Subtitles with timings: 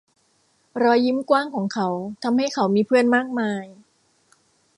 [0.81, 1.87] รอยยิ้มกว้างของเขา
[2.23, 3.65] ทำให้เขามีเพื่อนมากมาย